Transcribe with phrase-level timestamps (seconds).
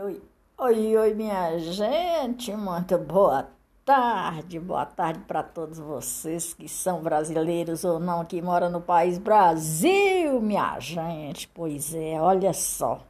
[0.00, 0.22] Oi,
[0.58, 3.48] oi, oi, minha gente, muito boa
[3.84, 9.18] tarde, boa tarde para todos vocês que são brasileiros ou não, que moram no país
[9.18, 11.48] Brasil, minha gente.
[11.48, 13.00] Pois é, olha só.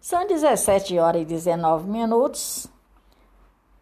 [0.00, 2.68] São 17 horas e 19 minutos.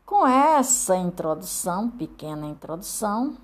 [0.07, 3.37] Com essa introdução, pequena introdução,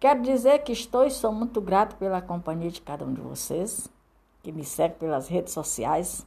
[0.00, 3.88] quero dizer que estou e sou muito grato pela companhia de cada um de vocês,
[4.42, 6.26] que me segue pelas redes sociais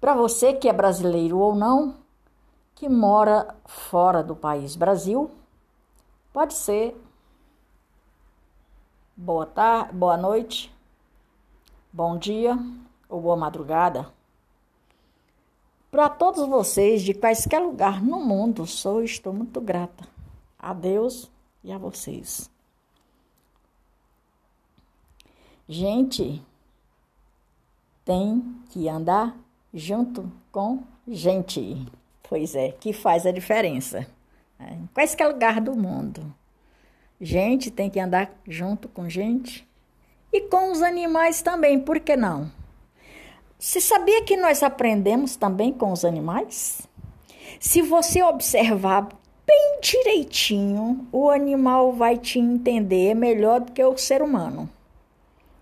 [0.00, 1.96] para você que é brasileiro ou não,
[2.74, 5.30] que mora fora do país Brasil,
[6.32, 6.96] pode ser
[9.14, 10.74] boa tarde, boa noite,
[11.92, 12.58] bom dia
[13.08, 14.10] ou boa madrugada.
[15.90, 20.08] Para todos vocês de quaisquer lugar no mundo, sou e estou muito grata
[20.58, 21.30] a Deus
[21.62, 22.48] e a vocês.
[25.68, 26.42] Gente,
[28.04, 29.36] tem que andar
[29.72, 31.86] junto com gente.
[32.22, 34.06] Pois é, que faz a diferença.
[34.58, 36.34] É, em qualquer lugar do mundo.
[37.20, 39.66] Gente tem que andar junto com gente.
[40.32, 42.50] E com os animais também, por que não?
[43.58, 46.88] Você sabia que nós aprendemos também com os animais?
[47.58, 49.08] Se você observar
[49.46, 54.70] bem direitinho, o animal vai te entender melhor do que o ser humano.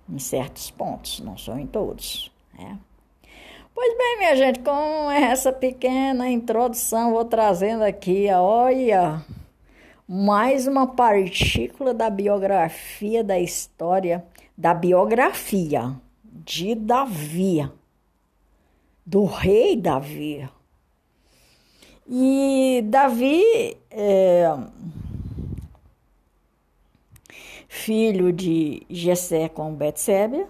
[0.09, 2.31] Em certos pontos, não são em todos.
[2.57, 2.79] Né?
[3.81, 9.25] Pois bem, minha gente, com essa pequena introdução, vou trazendo aqui, olha,
[10.09, 17.71] mais uma partícula da biografia da história, da biografia de Davi,
[19.07, 20.51] do rei Davi.
[22.09, 24.59] E Davi, é,
[27.69, 30.47] filho de Jessé com Betsebe,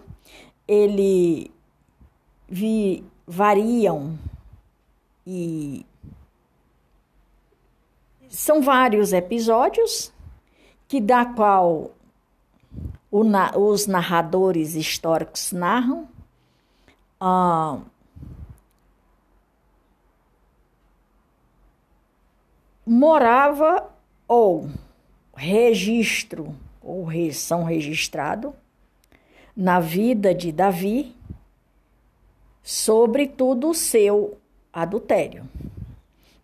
[0.67, 1.51] ele
[2.49, 4.19] vi, variam.
[5.27, 5.85] E
[8.31, 10.11] são vários episódios
[10.89, 11.91] que da qual
[13.11, 16.09] os narradores históricos narram.
[17.21, 17.79] Ah,
[22.87, 23.91] morava
[24.27, 24.71] ou
[25.37, 28.55] registro ou são registrado
[29.55, 31.18] na vida de Davi
[32.69, 34.37] sobretudo o seu
[34.71, 35.49] adultério.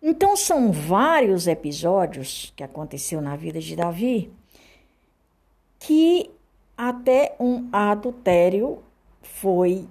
[0.01, 4.33] Então são vários episódios que aconteceu na vida de Davi
[5.77, 6.31] que
[6.75, 8.79] até um adultério
[9.21, 9.87] foi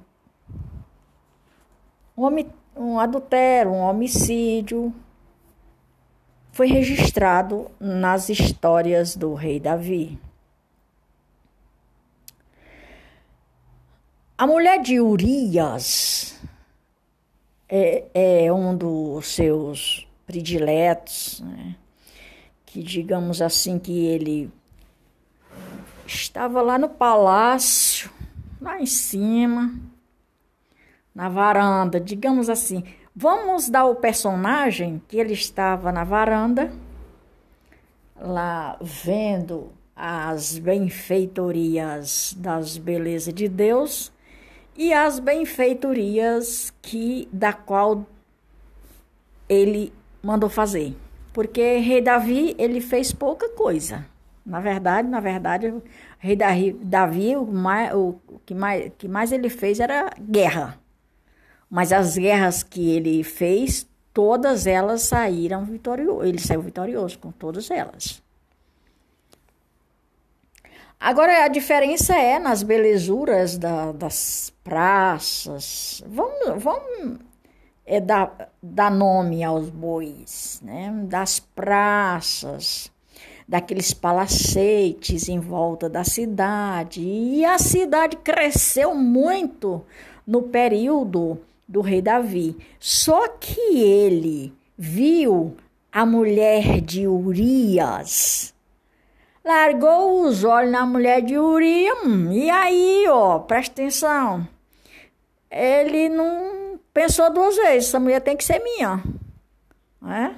[2.77, 4.93] um adultério, um homicídio
[6.51, 10.19] foi registrado nas histórias do rei Davi.
[14.37, 16.41] A mulher de Urias
[17.69, 21.77] é, é um dos seus prediletos, né?
[22.67, 24.51] que digamos assim que ele
[26.05, 28.11] estava lá no palácio,
[28.61, 29.73] lá em cima,
[31.15, 32.83] na varanda, digamos assim.
[33.15, 36.73] Vamos dar o personagem que ele estava na varanda,
[38.21, 44.13] lá vendo as benfeitorias das belezas de Deus
[44.77, 48.07] e as benfeitorias que da qual
[49.49, 49.93] ele
[50.23, 50.97] mandou fazer.
[51.33, 54.07] Porque rei Davi, ele fez pouca coisa.
[54.45, 55.75] Na verdade, na verdade,
[56.19, 60.79] rei Davi, o, mais, o que, mais, que mais ele fez era guerra.
[61.71, 66.23] Mas as guerras que ele fez, todas elas saíram vitorioso.
[66.25, 68.23] Ele saiu vitorioso com todas elas.
[70.99, 76.03] Agora, a diferença é nas belezuras da, das praças.
[76.07, 77.19] Vamos, vamos
[77.85, 80.91] é, dar, dar nome aos bois, né?
[81.07, 82.91] das praças,
[83.47, 87.03] daqueles palacetes em volta da cidade.
[87.03, 89.85] E a cidade cresceu muito
[90.27, 91.39] no período
[91.69, 92.57] do rei Davi.
[92.79, 95.55] Só que ele viu
[95.93, 98.54] a mulher de Urias
[99.45, 101.99] largou os olhos na mulher de Urias,
[102.31, 104.49] e aí, ó, presta atenção.
[105.51, 109.03] Ele não pensou duas vezes, essa mulher tem que ser minha.
[110.01, 110.37] Né?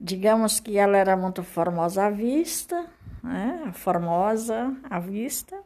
[0.00, 2.86] Digamos que ela era muito formosa à vista,
[3.22, 3.70] né?
[3.74, 5.56] formosa à vista.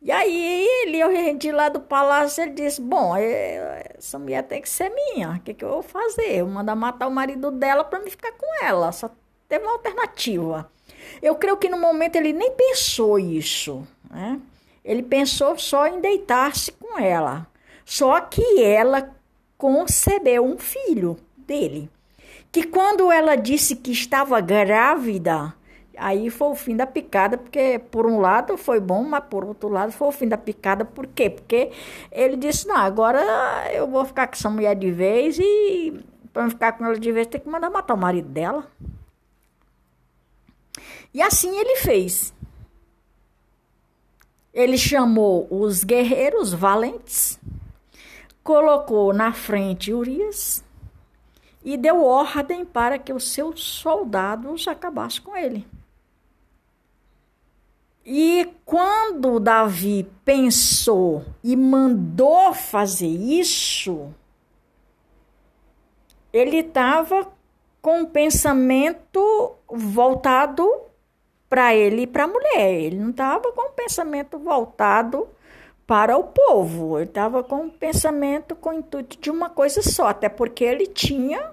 [0.00, 4.68] E aí ele, de lá do palácio, ele disse, bom, é, essa mulher tem que
[4.68, 6.38] ser minha, o que, que eu vou fazer?
[6.38, 9.08] Eu mandar matar o marido dela para me ficar com ela, só
[9.48, 10.68] teve uma alternativa.
[11.22, 14.40] Eu creio que no momento ele nem pensou isso, né?
[14.84, 17.46] Ele pensou só em deitar-se com ela.
[17.84, 19.14] Só que ela
[19.56, 21.88] concebeu um filho dele.
[22.50, 25.54] Que quando ela disse que estava grávida,
[25.96, 29.68] aí foi o fim da picada, porque por um lado foi bom, mas por outro
[29.68, 30.84] lado foi o fim da picada.
[30.84, 31.30] Por quê?
[31.30, 31.70] Porque
[32.10, 33.20] ele disse: Não, agora
[33.72, 35.94] eu vou ficar com essa mulher de vez e
[36.32, 38.66] para ficar com ela de vez tem que mandar matar o marido dela.
[41.14, 42.32] E assim ele fez.
[44.52, 47.38] Ele chamou os guerreiros valentes,
[48.42, 50.62] colocou na frente Urias
[51.64, 55.66] e deu ordem para que os seus soldados acabassem com ele.
[58.04, 64.12] E quando Davi pensou e mandou fazer isso,
[66.32, 67.30] ele estava
[67.80, 70.68] com o pensamento voltado
[71.52, 72.80] para ele e para a mulher.
[72.80, 75.28] Ele não estava com o pensamento voltado
[75.86, 76.96] para o povo.
[76.96, 80.86] Ele estava com o pensamento com o intuito de uma coisa só, até porque ele
[80.86, 81.50] tinha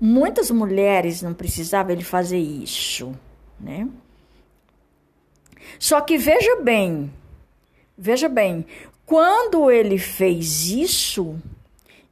[0.00, 3.14] muitas mulheres, não precisava ele fazer isso,
[3.60, 3.88] né?
[5.78, 7.12] Só que veja bem,
[7.96, 8.66] veja bem,
[9.06, 11.40] quando ele fez isso,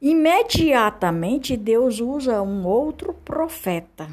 [0.01, 4.07] imediatamente Deus usa um outro profeta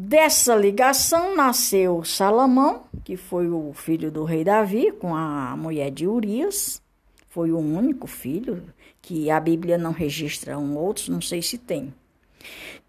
[0.00, 6.06] Dessa ligação nasceu Salomão, que foi o filho do rei Davi, com a mulher de
[6.06, 6.80] Urias.
[7.28, 8.62] Foi o único filho,
[9.02, 11.92] que a Bíblia não registra um outro, não sei se tem.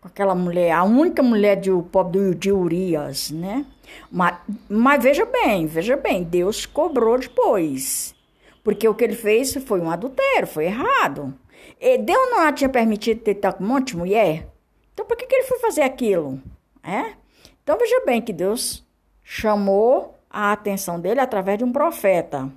[0.00, 3.66] com aquela mulher, a única mulher de, pobre de Urias, né?
[4.10, 4.38] Mas,
[4.68, 8.14] mas veja bem, veja bem, Deus cobrou depois.
[8.62, 11.34] Porque o que ele fez foi um adultério, foi errado.
[11.80, 14.46] E Deus não tinha permitido ter com um monte de mulher.
[14.94, 16.40] Então por que, que ele foi fazer aquilo?
[16.82, 17.12] É?
[17.62, 18.86] Então veja bem que Deus
[19.22, 22.50] chamou a atenção dele através de um profeta.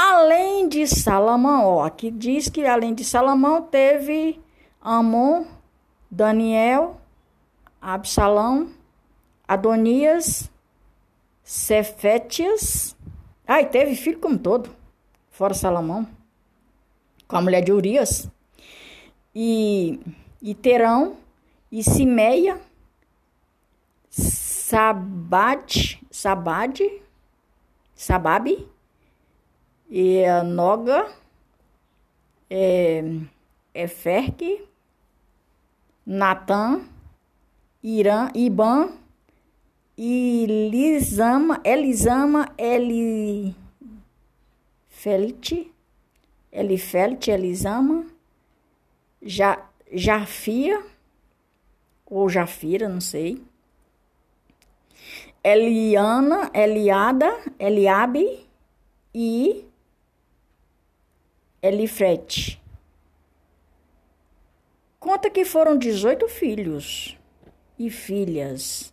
[0.00, 4.40] Além de Salomão, ó, aqui diz que além de Salomão teve
[4.80, 5.44] Amon,
[6.08, 7.00] Daniel,
[7.82, 8.70] Absalão,
[9.48, 10.48] Adonias,
[11.42, 12.96] Cefétias.
[13.44, 14.70] Ah, e teve filho como todo,
[15.32, 16.06] fora Salomão,
[17.26, 18.30] com a mulher de Urias.
[19.34, 19.98] E,
[20.40, 21.16] e Terão,
[21.72, 22.60] e Simeia,
[24.08, 26.88] Sabade, Sabade,
[27.96, 28.64] Sababe,
[29.88, 31.10] e a Noga,
[32.50, 33.02] é,
[33.74, 34.64] Eferque,
[36.04, 36.84] Natan,
[37.82, 38.92] Irã, Iban,
[39.96, 43.54] Elisama, Elisama, Eli
[44.88, 45.70] Felte,
[46.52, 48.06] Elifelte, Elisama,
[49.22, 50.82] ja, Jafia,
[52.04, 53.42] ou Jafira, não sei.
[55.42, 58.46] Eliana, Eliada, Eliabe
[59.14, 59.67] e
[61.62, 62.62] Elifrete.
[64.98, 67.16] Conta que foram 18 filhos
[67.78, 68.92] e filhas.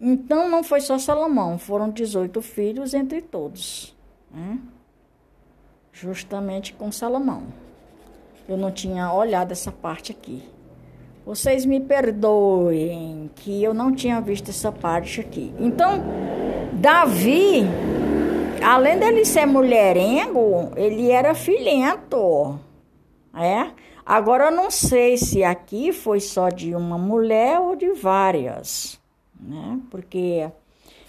[0.00, 3.96] Então não foi só Salomão, foram 18 filhos entre todos.
[4.30, 4.58] Né?
[5.92, 7.44] Justamente com Salomão.
[8.48, 10.42] Eu não tinha olhado essa parte aqui.
[11.24, 15.54] Vocês me perdoem que eu não tinha visto essa parte aqui.
[15.58, 16.04] Então,
[16.74, 17.62] Davi
[18.64, 22.58] além dele ser mulherengo, ele era filhento.
[23.34, 23.70] É?
[24.06, 29.00] Agora eu não sei se aqui foi só de uma mulher ou de várias,
[29.40, 29.80] né?
[29.90, 30.50] Porque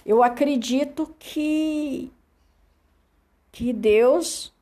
[0.06, 2.12] eu acredito que
[3.52, 4.54] que Deus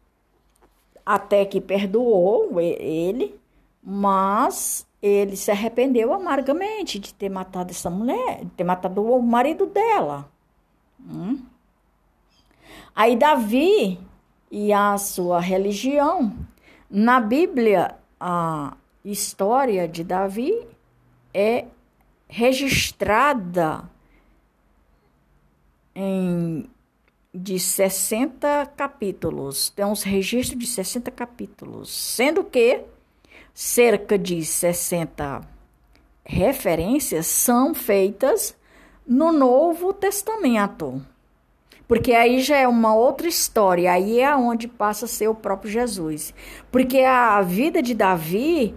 [1.05, 3.39] até que perdoou ele,
[3.81, 9.65] mas ele se arrependeu amargamente de ter matado essa mulher, de ter matado o marido
[9.65, 10.29] dela.
[11.00, 11.41] Hum?
[12.95, 14.00] Aí Davi
[14.51, 16.35] e a sua religião,
[16.89, 20.67] na Bíblia, a história de Davi
[21.33, 21.65] é
[22.27, 23.89] registrada
[25.95, 26.69] em
[27.33, 29.71] de 60 capítulos.
[29.71, 32.83] Tem uns registros de 60 capítulos, sendo que
[33.53, 35.41] cerca de 60
[36.23, 38.55] referências são feitas
[39.05, 41.03] no Novo Testamento.
[41.88, 45.72] Porque aí já é uma outra história, aí é onde passa a ser o próprio
[45.72, 46.34] Jesus.
[46.72, 48.74] Porque a vida de Davi,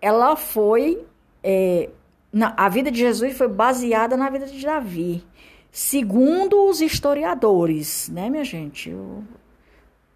[0.00, 1.04] ela foi.
[1.42, 1.88] É,
[2.32, 5.24] na, a vida de Jesus foi baseada na vida de Davi.
[5.72, 8.90] segundo os historiadores, né, minha gente?
[8.90, 9.24] Eu,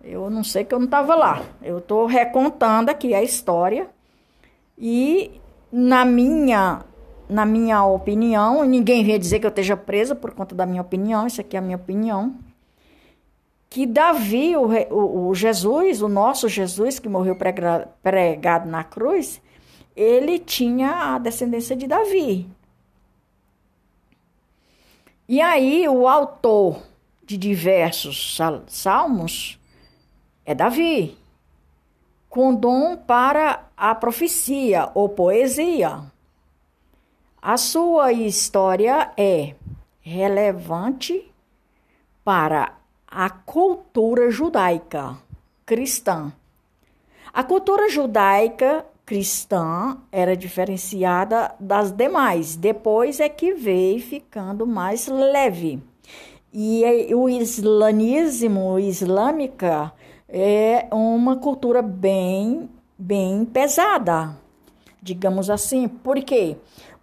[0.03, 1.43] eu não sei que eu não estava lá.
[1.62, 3.88] Eu estou recontando aqui a história
[4.76, 5.41] e
[5.73, 6.85] na minha
[7.28, 11.26] na minha opinião, ninguém vem dizer que eu esteja presa por conta da minha opinião,
[11.26, 12.37] isso aqui é a minha opinião,
[13.71, 17.37] que Davi, o, o, o Jesus, o nosso Jesus que morreu
[18.02, 19.40] pregado na cruz,
[19.97, 22.49] ele tinha a descendência de Davi.
[25.28, 26.83] E aí o autor
[27.25, 28.38] de diversos
[28.69, 29.59] salmos
[30.45, 31.16] é Davi,
[32.28, 36.02] com dom para a profecia ou poesia.
[37.46, 39.54] A sua história é
[40.00, 41.30] relevante
[42.24, 42.72] para
[43.06, 45.18] a cultura judaica
[45.66, 46.32] cristã.
[47.34, 52.56] A cultura judaica cristã era diferenciada das demais.
[52.56, 55.82] Depois é que veio ficando mais leve.
[56.50, 56.82] E
[57.14, 59.92] o islamismo, islâmica,
[60.26, 64.34] é uma cultura bem, bem pesada,
[65.02, 65.86] digamos assim.
[65.86, 66.56] Por quê?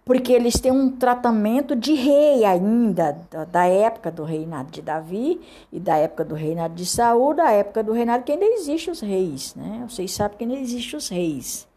[0.04, 3.16] Porque eles têm um tratamento de rei ainda,
[3.50, 5.40] da, época do reinado de Davi
[5.70, 9.00] e da época do reinado de Saul, da época do reinado que ainda existem os
[9.00, 9.86] reis, né?
[9.88, 11.68] Vocês sabem que ainda existem os reis.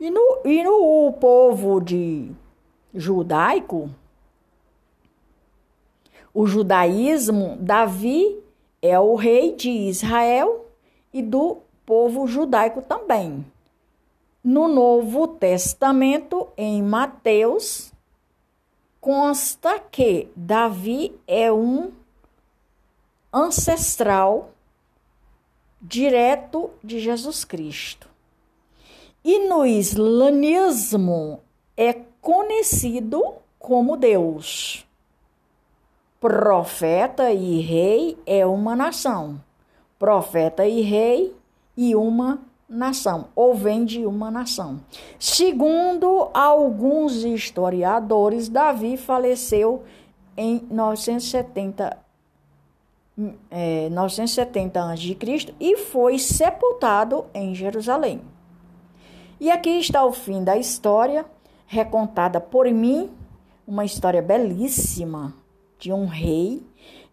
[0.00, 2.30] E no, e no povo de
[2.94, 3.90] judaico,
[6.32, 8.42] o judaísmo, Davi
[8.80, 10.66] é o rei de Israel
[11.12, 13.44] e do povo judaico também.
[14.44, 17.92] No Novo Testamento, em Mateus,
[19.00, 21.92] consta que Davi é um
[23.32, 24.50] ancestral
[25.80, 28.08] direto de Jesus Cristo.
[29.24, 31.40] E no islamismo
[31.76, 34.84] é conhecido como Deus.
[36.20, 39.40] Profeta e rei é uma nação.
[39.98, 41.32] Profeta e rei
[41.76, 44.80] e uma nação, ou vem de uma nação.
[45.18, 49.84] Segundo alguns historiadores, Davi faleceu
[50.36, 51.98] em 970
[53.50, 55.54] é, 970 a.C.
[55.60, 58.22] e foi sepultado em Jerusalém.
[59.38, 61.26] E aqui está o fim da história,
[61.66, 63.10] recontada por mim,
[63.66, 65.34] uma história belíssima
[65.78, 66.62] de um rei,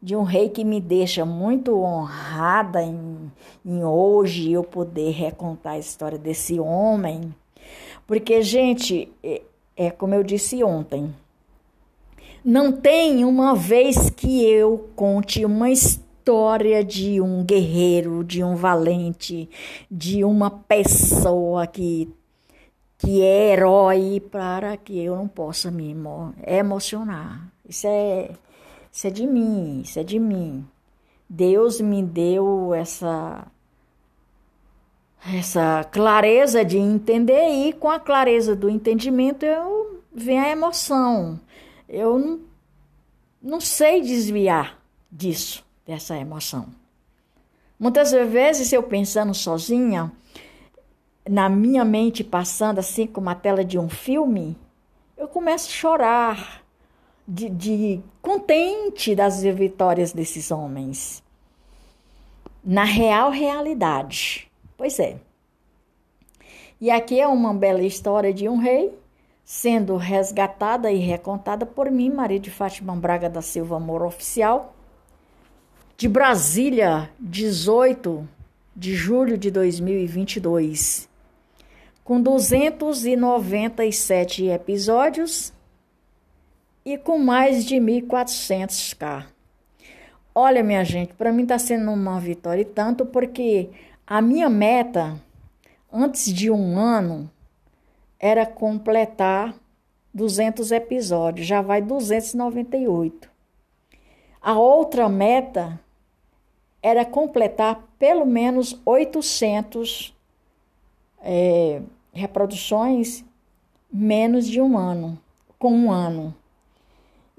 [0.01, 3.31] de um rei que me deixa muito honrada em,
[3.65, 7.33] em hoje eu poder recontar a história desse homem.
[8.07, 9.41] Porque, gente, é,
[9.75, 11.13] é como eu disse ontem,
[12.43, 19.49] não tem uma vez que eu conte uma história de um guerreiro, de um valente,
[19.91, 22.09] de uma pessoa que
[22.99, 25.95] que é herói para que eu não possa me
[26.45, 27.49] emocionar.
[27.67, 28.31] Isso é,
[28.99, 30.67] isso é de mim, isso é de mim.
[31.29, 33.47] Deus me deu essa
[35.37, 41.39] essa clareza de entender e com a clareza do entendimento eu vem a emoção.
[41.87, 42.41] Eu não,
[43.41, 44.77] não sei desviar
[45.09, 46.67] disso, dessa emoção.
[47.79, 50.11] Muitas vezes eu pensando sozinha,
[51.25, 54.57] na minha mente passando assim como a tela de um filme,
[55.15, 56.68] eu começo a chorar
[57.29, 61.21] de, de contente das vitórias desses homens.
[62.63, 64.49] Na real realidade.
[64.75, 65.17] Pois é.
[66.81, 68.97] E aqui é uma bela história de um rei
[69.45, 74.75] sendo resgatada e recontada por mim, Maria de Fátima Braga da Silva Amor Oficial,
[75.97, 78.27] de Brasília, 18
[78.75, 81.09] de julho de 2022
[82.09, 85.53] com 297 episódios
[86.85, 89.25] e com mais de 1.400k.
[90.33, 93.69] Olha, minha gente, para mim está sendo uma vitória e tanto porque
[94.05, 95.19] a minha meta
[95.91, 97.29] antes de um ano
[98.19, 99.55] era completar
[100.13, 103.29] 200 episódios, já vai 298.
[104.41, 105.79] A outra meta
[106.81, 110.15] era completar pelo menos 800
[111.21, 111.81] é,
[112.13, 113.25] reproduções
[113.91, 115.19] menos de um ano,
[115.57, 116.33] com um ano.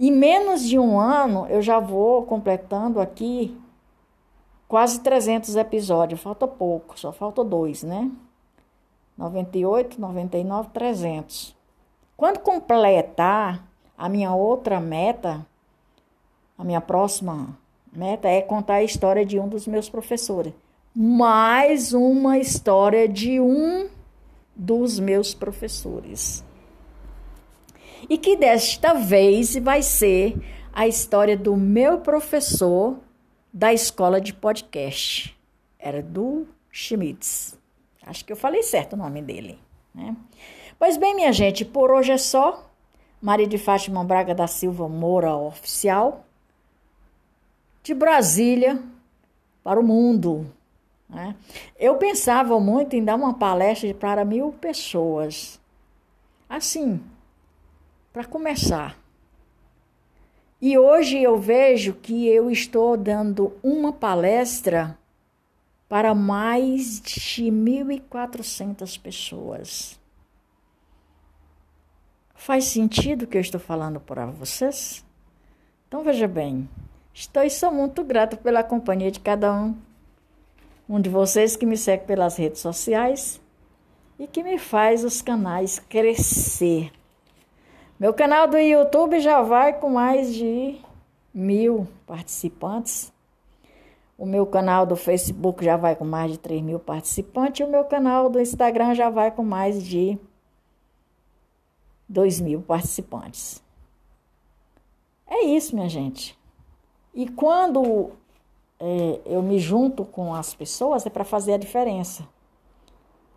[0.01, 3.55] E menos de um ano eu já vou completando aqui
[4.67, 6.23] quase 300 episódios.
[6.23, 8.11] Falta pouco, só falta dois, né?
[9.19, 11.55] 98, 99, 300.
[12.17, 13.63] Quando completar
[13.97, 15.47] a minha outra meta,
[16.57, 17.55] a minha próxima
[17.93, 20.55] meta é contar a história de um dos meus professores.
[20.97, 23.91] Mais uma história de um
[24.57, 26.43] dos meus professores.
[28.09, 30.37] E que desta vez vai ser
[30.73, 32.99] a história do meu professor
[33.53, 35.37] da escola de podcast.
[35.79, 37.59] Era do Schmitz.
[38.07, 39.59] Acho que eu falei certo o nome dele.
[39.95, 40.17] Né?
[40.79, 42.67] Pois bem, minha gente, por hoje é só.
[43.21, 46.25] Maria de Fátima Braga da Silva Moura Oficial.
[47.83, 48.83] De Brasília
[49.63, 50.51] para o mundo.
[51.09, 51.35] Né?
[51.79, 55.61] Eu pensava muito em dar uma palestra para mil pessoas.
[56.49, 57.01] Assim,
[58.13, 58.99] para começar.
[60.61, 64.99] E hoje eu vejo que eu estou dando uma palestra
[65.89, 69.99] para mais de 1.400 pessoas.
[72.35, 75.05] Faz sentido o que eu estou falando para vocês?
[75.89, 76.69] Então veja bem,
[77.13, 79.75] estou e sou muito grato pela companhia de cada um,
[80.89, 83.41] um de vocês que me segue pelas redes sociais
[84.19, 86.93] e que me faz os canais crescer.
[88.01, 90.81] Meu canal do YouTube já vai com mais de
[91.35, 93.13] mil participantes.
[94.17, 97.61] O meu canal do Facebook já vai com mais de 3 mil participantes.
[97.61, 100.19] E o meu canal do Instagram já vai com mais de
[102.09, 103.63] 2 mil participantes.
[105.27, 106.39] É isso, minha gente.
[107.13, 108.13] E quando
[108.79, 112.27] é, eu me junto com as pessoas, é para fazer a diferença.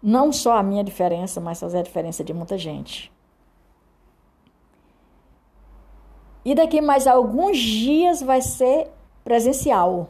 [0.02, 3.13] Não só a minha diferença, mas fazer a diferença de muita gente.
[6.46, 8.90] E daqui mais alguns dias vai ser
[9.24, 10.10] presencial,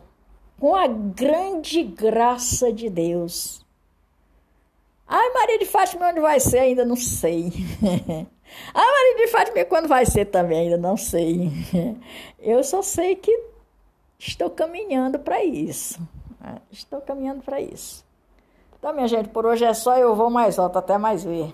[0.59, 3.63] com a grande graça de Deus.
[5.07, 6.59] Ai, Maria de Fátima, onde vai ser?
[6.59, 7.51] Ainda não sei.
[8.73, 10.59] Ai, Maria de Fátima, quando vai ser também?
[10.59, 11.51] Ainda não sei.
[12.39, 13.31] Eu só sei que
[14.17, 15.99] estou caminhando para isso.
[16.71, 18.03] Estou caminhando para isso.
[18.77, 19.95] Então, minha gente, por hoje é só.
[19.97, 20.77] Eu vou mais alto.
[20.77, 21.53] Até mais ver.